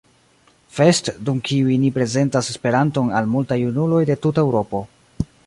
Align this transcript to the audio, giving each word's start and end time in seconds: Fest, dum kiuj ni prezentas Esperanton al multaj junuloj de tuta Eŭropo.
Fest, 0.77 1.11
dum 1.27 1.41
kiuj 1.49 1.75
ni 1.83 1.91
prezentas 1.99 2.49
Esperanton 2.55 3.13
al 3.21 3.31
multaj 3.35 3.59
junuloj 3.67 4.03
de 4.13 4.19
tuta 4.27 4.49
Eŭropo. 4.49 4.85